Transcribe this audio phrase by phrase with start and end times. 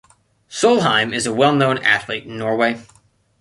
[0.49, 2.81] Solheim is a well known athlete in Norway.